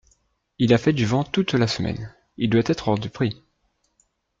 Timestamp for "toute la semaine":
1.23-2.11